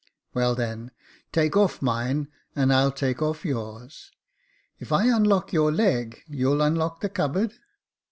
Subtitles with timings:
[0.33, 0.89] "Well, then,
[1.31, 4.11] take off mine, and I'll take off yours."
[4.45, 7.53] *' If I unlock your leg, you'll unlock the cupboard